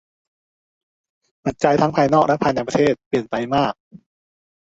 [1.45, 3.73] ปัจจัยทั้งภายนอกและภายในประเทศเปลี่ยนไปมาก